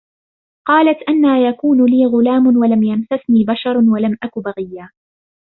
قالت 0.67 0.97
أنى 1.09 1.27
يكون 1.49 1.85
لي 1.85 2.05
غلام 2.05 2.47
ولم 2.57 2.83
يمسسني 2.83 3.43
بشر 3.43 3.77
ولم 3.77 4.17
أك 4.23 4.39
بغيا 4.39 4.89